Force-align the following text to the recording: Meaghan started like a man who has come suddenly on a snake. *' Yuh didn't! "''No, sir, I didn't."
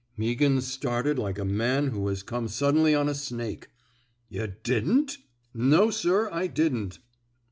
Meaghan 0.17 0.61
started 0.63 1.19
like 1.19 1.37
a 1.37 1.45
man 1.45 1.89
who 1.89 2.07
has 2.07 2.23
come 2.23 2.47
suddenly 2.47 2.95
on 2.95 3.07
a 3.07 3.13
snake. 3.13 3.67
*' 3.99 4.29
Yuh 4.31 4.51
didn't! 4.63 5.19
"''No, 5.53 5.91
sir, 5.91 6.27
I 6.31 6.47
didn't." 6.47 6.97